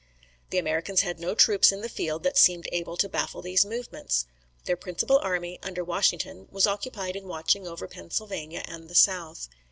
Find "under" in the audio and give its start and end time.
5.61-5.83